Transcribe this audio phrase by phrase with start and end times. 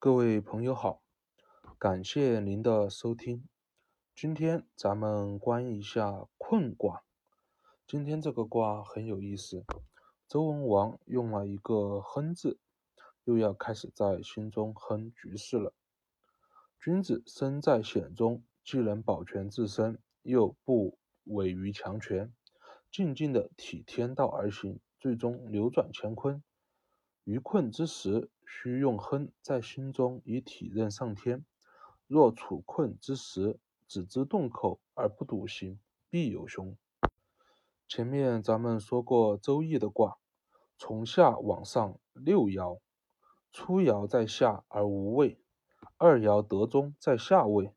[0.00, 1.02] 各位朋友好，
[1.76, 3.48] 感谢您的收听。
[4.14, 7.02] 今天咱们观一下困卦。
[7.84, 9.64] 今天这个卦很有意思，
[10.28, 12.60] 周文王用了一个亨字，
[13.24, 15.74] 又要开始在心中亨局势了。
[16.78, 22.32] 君子身在险中，既能保全自身，又不委于强权，
[22.88, 26.40] 静静的体天道而行，最终扭转乾坤。
[27.24, 31.44] 于困之时，须用亨在心中以体认上天；
[32.06, 35.78] 若处困之时，只知动口而不笃行，
[36.08, 36.74] 必有凶。
[37.86, 40.16] 前面咱们说过《周易》的卦，
[40.78, 42.80] 从下往上六爻，
[43.52, 45.38] 初爻在下而无位，
[45.98, 47.74] 二爻得中在下位，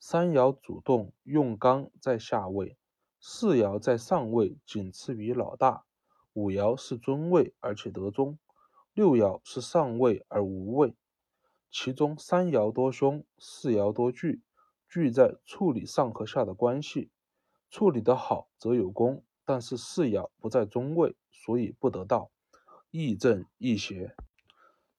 [0.00, 2.76] 三爻主动用刚在下位，
[3.20, 5.84] 四爻在上位，仅次于老大，
[6.32, 8.36] 五爻是尊位而且得中。
[8.98, 10.92] 六爻是上位而无位，
[11.70, 14.42] 其中三爻多凶，四爻多惧。
[14.88, 17.12] 惧在处理上和下的关系，
[17.70, 22.32] 处理得好则有功，但是四爻不在中位，所以不得道，
[22.90, 24.16] 亦正亦邪。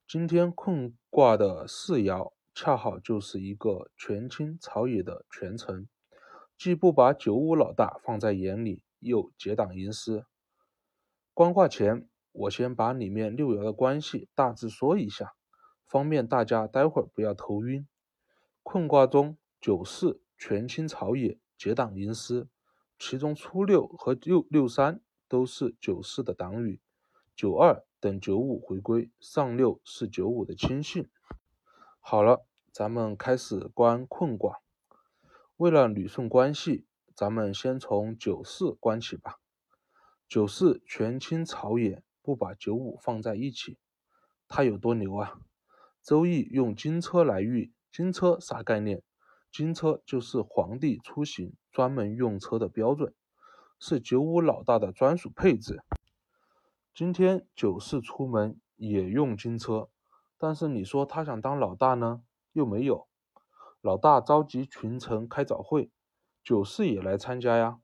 [0.08, 5.90] 今天困卦的四爻恰好就是一个权倾朝野的权臣，
[6.58, 10.23] 既不把九五老大放在眼里，又结党营私。
[11.34, 12.09] 观卦前。
[12.32, 15.34] 我先把里面六爻的关系大致说一下，
[15.86, 17.88] 方便大家待会儿不要头晕。
[18.62, 22.48] 困卦中九四权倾朝野，结党营私，
[23.00, 26.80] 其中初六和六六三都是九四的党羽，
[27.36, 31.10] 九二等九五回归，上六是九五的亲信。
[32.00, 34.60] 好了，咱们开始观困卦。
[35.58, 36.86] 为了捋顺关系，
[37.16, 39.40] 咱们先从九四观起吧。
[40.28, 42.04] 九四权倾朝野。
[42.30, 43.80] 不把九五放在一起，
[44.48, 45.40] 他有多牛啊？
[46.04, 49.02] 周易用金车来喻，金车啥概念？
[49.52, 53.16] 金车就是皇帝出行专门用车的标准，
[53.80, 55.82] 是九五老大的专属配置。
[56.94, 59.89] 今天九四出门也用金车，
[60.38, 63.08] 但是你说他想当老大呢，又没有。
[63.82, 65.89] 老大召集群臣开早会，
[66.44, 67.80] 九四也来参加呀。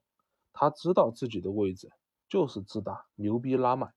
[0.54, 1.90] 他知道自己的位置，
[2.30, 3.95] 就是自大，牛逼拉满。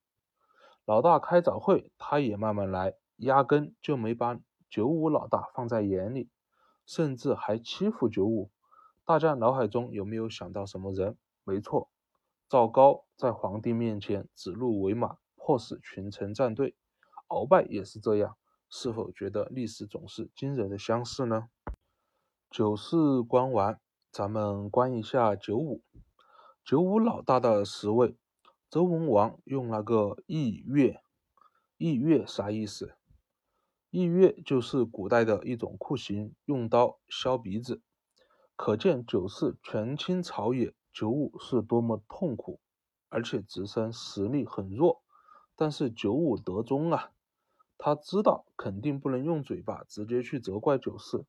[0.89, 4.41] 老大开早会，他也慢慢来，压根就没把
[4.71, 6.31] 九五老大放在眼里，
[6.87, 8.51] 甚至还欺负九五。
[9.05, 11.19] 大家脑海中有没有想到什么人？
[11.45, 11.91] 没错，
[12.49, 16.75] 赵高在皇帝面前指鹿为马，迫使群臣站队。
[17.29, 18.39] 鳌拜也是这样，
[18.71, 21.51] 是否觉得历史总是惊人的相似呢？
[22.49, 23.79] 九四观完，
[24.11, 25.83] 咱们观一下九五。
[26.65, 28.17] 九五老大的十位。
[28.71, 31.01] 周文王用了个弋月，
[31.79, 32.99] 弋月啥意思？
[33.91, 37.81] 弋月就是古代的一种酷刑，用刀削鼻子。
[38.57, 42.61] 可见九四权倾朝野，九五是多么痛苦，
[43.09, 45.03] 而且直身实力很弱。
[45.57, 47.13] 但是九五得中啊，
[47.79, 51.25] 他知道肯定不能用嘴巴直接去责怪九四。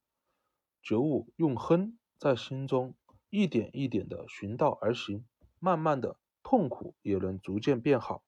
[0.81, 2.95] 九五用哼在心中
[3.29, 5.25] 一点一点的循道而行，
[5.57, 6.17] 慢慢的。
[6.49, 8.23] 痛苦也能逐渐变好。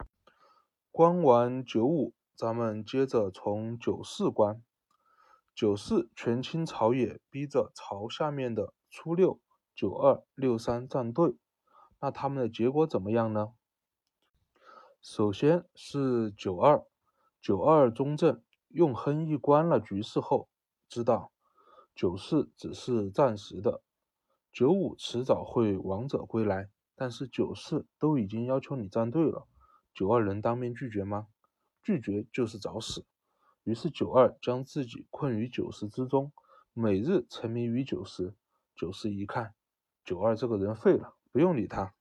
[0.91, 4.61] 观完九五，咱们接着从九四观。
[5.55, 9.39] 九四权倾朝野，逼着朝下面的初六、
[9.73, 11.35] 九二、六三站队。
[11.99, 13.53] 那他们的结果怎么样呢？
[15.01, 16.85] 首先是九二，
[17.41, 20.47] 九二中正，用亨一关了局势后，
[20.88, 21.31] 知道
[21.95, 23.81] 九四只是暂时的，
[24.53, 26.69] 九五迟早会王者归来。
[26.96, 29.47] 但是九四都已经要求你站队了，
[29.94, 31.28] 九二能当面拒绝吗？
[31.81, 33.06] 拒绝就是找死。
[33.63, 36.31] 于是九二将自己困于九十之中，
[36.74, 38.35] 每日沉迷于九十。
[38.75, 39.53] 九四一看，
[40.03, 41.94] 九二这个人废了，不用理他。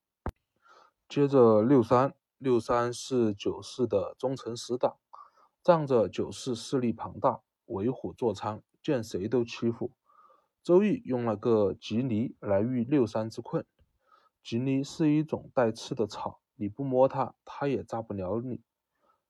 [1.09, 4.97] 接着六三，六三是九四的忠诚死党，
[5.63, 9.93] 仗着九四势力庞大，为虎作伥，见谁都欺负。
[10.63, 13.67] 周易用了个吉尼来喻六三之困。
[14.43, 18.63] 吉尼是一种带刺的草，你不摸它，它也扎不了你。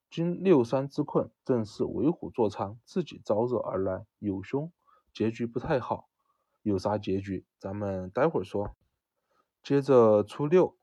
[0.08, 4.72] 今六三之困，正是为虎作伥，自己招惹而来，有凶，
[5.12, 6.08] 结局不太好。
[6.62, 7.46] 有啥结局？
[7.58, 8.76] 咱们待会儿说。
[9.62, 10.76] 接着初六，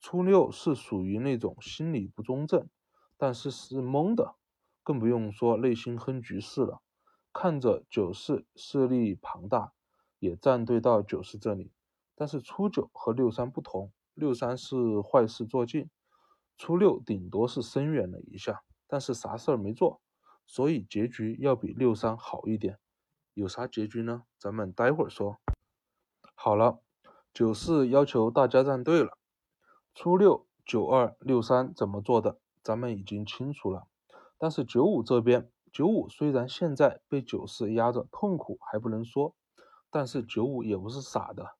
[0.00, 2.68] 初六是属于那种心理不中正，
[3.16, 4.34] 但是是懵的，
[4.82, 6.82] 更不用说内心哼局势了。
[7.32, 9.72] 看着九四势力庞大，
[10.18, 11.72] 也站队到九四这里。
[12.14, 15.90] 但是初九和六三不同，六三是坏事做尽，
[16.56, 20.00] 初六顶多是声援了一下，但是啥事儿没做。
[20.46, 22.78] 所以结局要比六三好一点。
[23.34, 24.24] 有啥结局呢？
[24.38, 25.38] 咱们待会儿说。
[26.34, 26.80] 好了，
[27.32, 29.16] 九四要求大家站队了。
[29.94, 33.86] 初六九二六三怎么做的，咱们已经清楚了。
[34.36, 39.34] 但是九五这边，九五虽然现在被九四压着，痛苦还不能说，
[39.90, 41.56] 但是九五也不是傻的。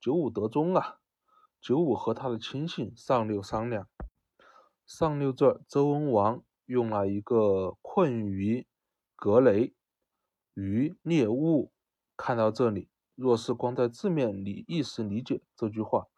[0.00, 1.00] 九五得中啊！
[1.60, 3.88] 九五和他的亲信上六商量，
[4.86, 8.66] 上六这周文王用了一个困于
[9.16, 9.74] 格雷。
[10.54, 11.72] 于猎物，
[12.16, 16.08] 看到这里，若是光在字面里意思理解这句话，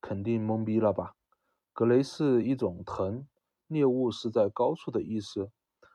[0.00, 1.16] 肯定懵逼了吧？
[1.72, 3.26] 格雷是一种藤，
[3.66, 5.50] 猎物是在高处的意思。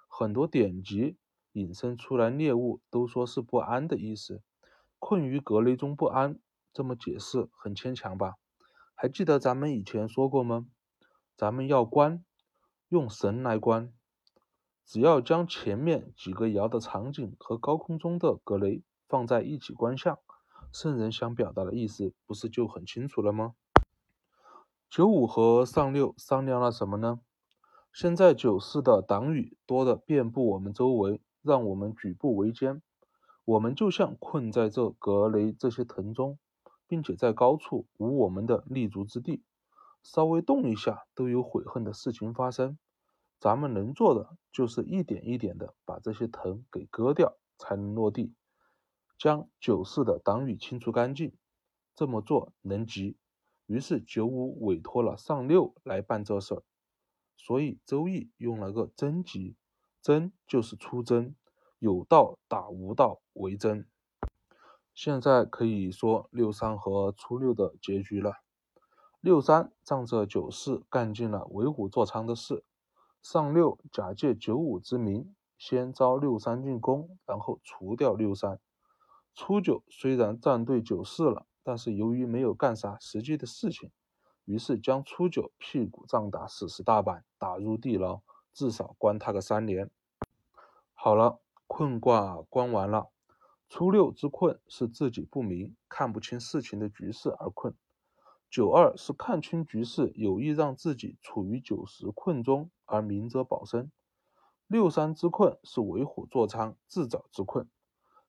[0.08, 1.18] 很多典籍
[1.54, 4.42] 引申出来，猎物都说是不安的意思。
[5.00, 6.40] 困于格雷中不安，
[6.76, 8.34] 这么解释很牵强吧？
[8.94, 10.68] 还记得咱们以前说过吗？
[11.38, 12.26] 咱们要观，
[12.90, 13.94] 用神来观。
[14.86, 20.20] 只要将前面几个爻的场景和高空中的格雷放在一起观象，
[20.74, 23.56] 圣人想表达的意思不是就很清楚了吗？
[24.90, 27.22] 九五和上六商量了什么呢？
[27.94, 32.82] 现在九四的党羽多的遍布我们周围，让我们举步维艰。
[33.46, 36.38] 我们就像困在这格雷这些藤中，
[36.88, 39.44] 并且在高处无我们的立足之地，
[40.04, 42.78] 稍微动一下都有悔恨的事情发生。
[43.40, 48.34] 咱们能做的就是一点一点的把这些藤给割掉，才能落地，
[49.18, 51.36] 将九四的党羽清除干净。
[51.96, 53.18] 这么做能急，
[53.66, 56.64] 于是九五委托了上六来办这事儿。
[57.38, 59.56] 所以周易用了个真吉，
[60.02, 61.36] 真就是出征，
[61.80, 63.88] 有道打无道为真。
[64.96, 68.38] 现在可以说六三和初六的结局了。
[69.20, 72.64] 六三仗着九四干尽了为虎作伥的事。
[73.22, 78.58] 上六假借九五之名，先招六三进攻，然后除掉六三。
[79.34, 83.92] 初九虽然站队九四了，但是由于没有干啥实际的事情，
[84.46, 88.22] 于是将初九屁股仗打死十大板，打入地牢，
[88.54, 89.92] 至少关他个三年。
[90.94, 93.10] 好了，困卦关完了。
[93.68, 97.76] 初六之困是自己不明，看不清事情的局势而困。
[98.50, 103.90] 九二是看清局势，有意让自己处于九十困中而明哲保身；
[104.68, 107.66] 六三之困是为虎作伥，自找之困；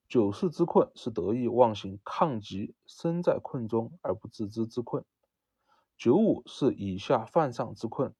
[0.08, 5.02] 九四之困是得意忘形，抗击身在困中而不自知之困；
[5.96, 8.12] 九五是以下犯上之困，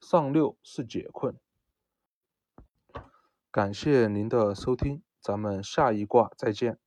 [0.00, 1.36] 上六是解困。
[3.52, 6.78] 感谢您的收听，咱们下一卦再见。